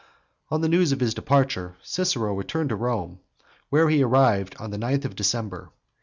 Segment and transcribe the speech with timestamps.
[0.49, 3.19] On the news of his departure Cicero returned to Rome,
[3.69, 5.69] where he arrived on the ninth of December.